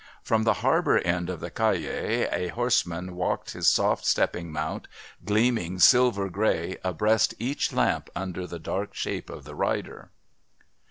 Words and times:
From 0.23 0.45
the 0.45 0.55
harbour 0.65 0.97
end 0.97 1.29
of 1.29 1.41
the 1.41 1.51
Calle 1.51 1.85
a 2.31 2.47
horseman 2.55 3.15
walked 3.15 3.51
his 3.51 3.67
soft 3.67 4.03
stepping 4.03 4.51
mount, 4.51 4.87
gleaming 5.25 5.77
silver 5.77 6.27
grey 6.27 6.79
abreast 6.83 7.35
each 7.37 7.71
lamp 7.71 8.09
under 8.15 8.47
the 8.47 8.57
dark 8.57 8.95
shape 8.95 9.29
of 9.29 9.43
the 9.43 9.53
rider." 9.53 10.09